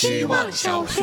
[0.00, 1.02] 希望小学。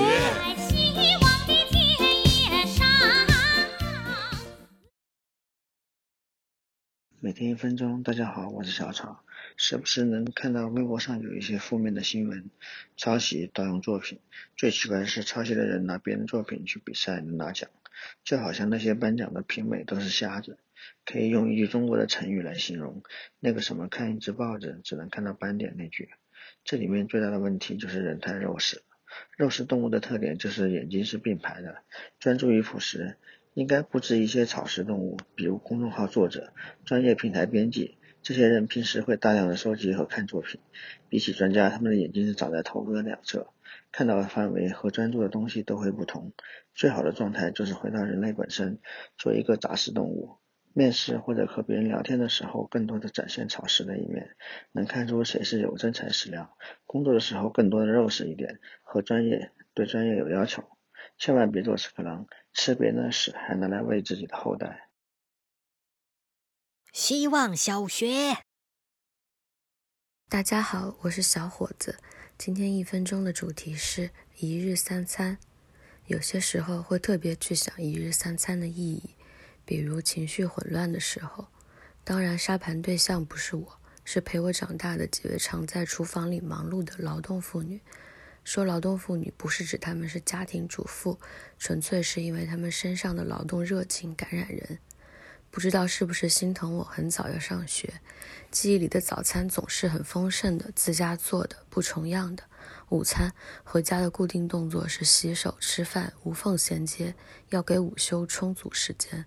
[7.19, 9.23] 每天一分钟，大家好，我是小草。
[9.55, 12.49] 时不时能看到微博上有一些负面的新闻，
[12.96, 14.20] 抄袭、盗用作品。
[14.55, 17.70] 最奇怪的是，抄袭的人拿别人作品去比赛能拿奖，
[18.23, 20.57] 就好像那些颁奖的评委都是瞎子。
[21.05, 23.04] 可以用一句中国的成语来形容，
[23.39, 26.09] 那个什么看一只豹子只能看到斑点那句。
[26.64, 28.82] 这里面最大的问题就是人太肉食。
[29.38, 31.84] 肉食动物的特点就是眼睛是并排的，
[32.20, 33.17] 专注于捕食。
[33.53, 36.53] 应该布置一些草食动物，比如公众号作者、
[36.85, 40.61] 专业平台编辑，这些人平时会大量的收集和看作品。
[41.09, 43.48] 比起专家，他们的眼睛是长在头部的两侧，
[43.91, 46.34] 看到的范围和专注的东西都会不同。
[46.75, 48.77] 最好的状态就是回到人类本身，
[49.17, 50.38] 做一个杂食动物。
[50.77, 54.36] 面试或者和别人聊天的时候，更多的展现草食的一面，
[54.73, 56.55] 能看出谁是有真材实料。
[56.86, 60.63] 工作的时候，更多的肉食一点，和专业对专业有要求。
[61.17, 64.92] 千万别做屎壳郎，吃别人的屎还拿来喂自己的后代。
[66.94, 68.38] 希望小学，
[70.30, 71.98] 大家好，我是小伙子。
[72.38, 75.39] 今天一分钟的主题是一日三餐。
[76.05, 79.16] 有些时候会特别去想一日三餐的意义，
[79.68, 81.48] 比如情绪混乱的时候。
[82.06, 87.82] 当然，沙盘对象不是我，是陪我长大的几位常在厨房里忙碌的劳动妇女。
[88.45, 91.20] 说劳动妇女不是指她们是家庭主妇，
[91.60, 94.80] 纯粹是因为她们身上的劳动热情感染人。
[95.52, 97.95] 不知道是不是心疼我很早要上学，
[98.50, 102.44] 记忆里的早餐总是很丰盛的，自家做的，不重样的。
[102.90, 103.34] 午餐
[103.66, 107.16] 回家的固定动作是洗手吃饭，无缝衔接，
[107.50, 109.26] 要给午休充足时间。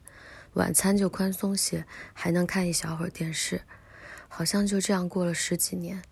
[0.55, 3.63] 晚餐就宽松些，还能看一小会儿电视。
[4.29, 6.03] 好像就这样过了十几年。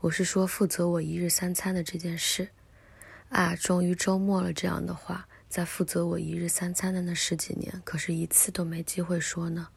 [0.00, 2.48] 我是说，负责我一日三餐的这件事
[3.30, 4.52] 啊，终于周末了。
[4.52, 9.68] 这样的话，在负责我一日三餐的那十几年，可是一次都没机会说呢。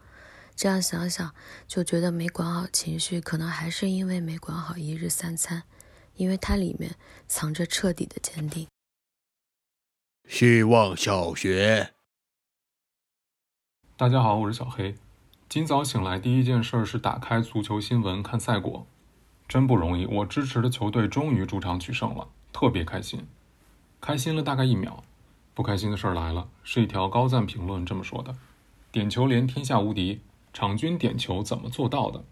[0.56, 1.34] 这样想想，
[1.68, 5.64] 就觉得没管好情绪，可能还是因为没管好一日三餐，
[6.14, 6.96] 因为它里面
[7.28, 8.68] 藏着彻底的坚定。
[10.30, 11.94] 希望小学，
[14.02, 14.96] 大家好，我是小黑。
[15.48, 18.88] 今早醒来第一件事是打开足球新闻看赛果。
[19.48, 23.28] 真不容易，我支持的球队终于主场取胜了，特别开心。
[24.02, 25.04] 开心了大概一秒，
[25.54, 28.36] 不开心的事儿来了，是一条高赞评论这么说的
[28.92, 32.24] ：“点球连天下无敌，场均点球怎么做到的？”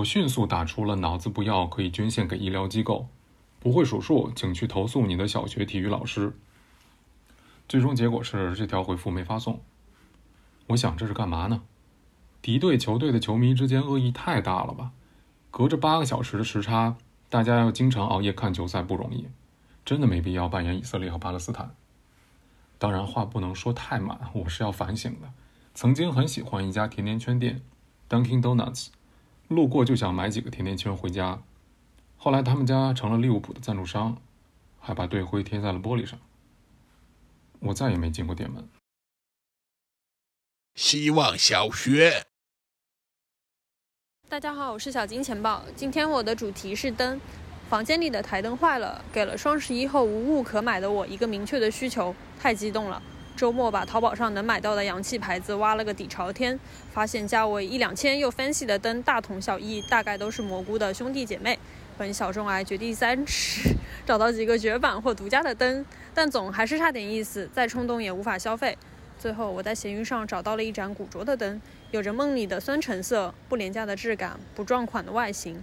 [0.00, 3.08] 我迅速打出了“脑子不要可以捐献给医疗机构，
[3.60, 6.34] 不会数数请去投诉你的小学体育老师。”
[7.68, 9.60] 最终结果是这条回复没发送。
[10.68, 11.62] 我想这是干嘛呢？
[12.40, 14.92] 敌对球队的球迷之间恶意太大了吧？
[15.50, 16.96] 隔着八个小时的时差，
[17.28, 19.26] 大家要经常熬夜看球赛不容易，
[19.84, 21.74] 真的没必要扮演以色列和巴勒斯坦。
[22.78, 25.32] 当然话不能说太满，我是要反省的。
[25.74, 27.62] 曾经很喜欢一家甜甜圈店
[28.08, 28.88] ，Dunkin' Donuts，
[29.48, 31.40] 路过就想买几个甜甜圈回家。
[32.16, 34.18] 后来他们家成了利物浦的赞助商，
[34.78, 36.18] 还把队徽贴在了玻璃上。
[37.60, 38.68] 我再也没进过店门。
[40.78, 42.26] 希望小学。
[44.28, 45.64] 大家好，我是小金钱豹。
[45.74, 47.20] 今天我的主题是灯。
[47.68, 53.02] 房间里的台灯坏了，给了双十一后无物可买的我一个明确的需求，太激动了。
[53.36, 56.56] 周末把淘宝上能买到的洋气牌子挖了个底朝天，
[56.92, 61.58] 发现价位一两千又 fancy 的灯大同小异，大概都是蘑菇的兄弟姐妹。
[61.98, 63.74] 本小众癌掘地三尺，
[64.06, 65.84] 找到几个绝版或独家的灯，
[66.14, 68.78] 但总还是差点意思，再冲动也无法消费。
[69.18, 71.60] 最后我在闲鱼上找到了一盏古拙的灯。
[71.90, 75.62] 有着梦里的酸橙色，不廉价的质感，不撞款的外形。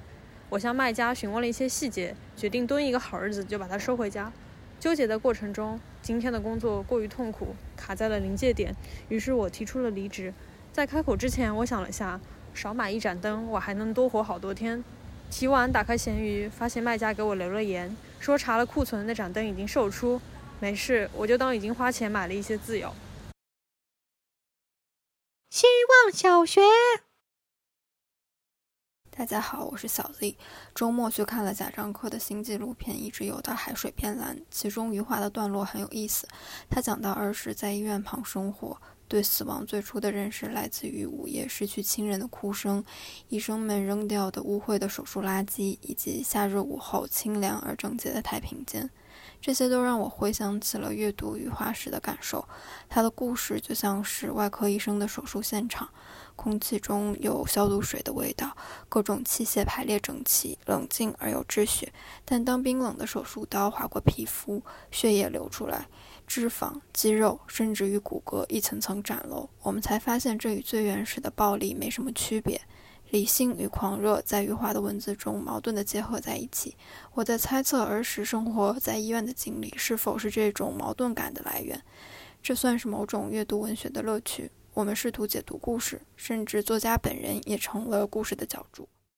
[0.49, 4.31] 我向卖家询问了一些细节，决定蹲一个好日子就把它收回家。
[4.79, 8.75] 纠结的过程中，今天的工作过于痛苦，卡在了临界点，
[9.07, 10.33] 于是我提出了离职。
[10.73, 12.19] 在开口之前，我想了下，
[12.53, 14.83] 少买一盏灯，我还能多活好多天。
[15.31, 20.19] 提完，打开闲鱼，发现卖家给我留了言，说查了库存，那盏灯已经售出。
[20.59, 22.93] 没事，我就当已经花钱买了一些自由。
[25.55, 25.65] 希
[26.03, 26.59] 望小学，
[29.09, 30.37] 大家好，我是小丽。
[30.73, 36.27] 周末去看了贾樟柯的新纪录片《一直游到海水变蓝》，其中余华的段落很有意思。
[36.69, 42.83] 他讲到儿时在医院旁生活，对死亡最初的认识来自于午夜失去亲人的哭声，
[43.29, 48.89] 医生们扔掉的污秽的手术垃圾，以及夏日午后清凉而整洁的太平间。
[49.41, 52.47] 这些都让我回想起了阅读羽化石的感受。
[52.89, 55.87] 他的故事就像是外科医生的手术现场，
[56.35, 58.55] 空气中有消毒水的味道，
[58.89, 61.91] 各种器械排列整齐，冷静而有秩序。
[62.23, 64.61] 但当冰冷的手术刀划过皮肤，
[64.91, 65.87] 血液流出来，
[66.27, 72.61] 脂肪、肌肉甚至于骨骼一层层展露，我们才发现这与最原始的暴力没什么区别。
[73.11, 76.75] 理性与狂热在余华的文字中矛盾地结合在一起。
[77.13, 81.81] 我在猜测儿时生活在医院的经历是否是这种矛盾感的来源。
[82.41, 84.51] 这算是某种阅读文学的乐趣。
[84.75, 88.89] 我们试图解读故事，甚至作家本人也成了故事的角注。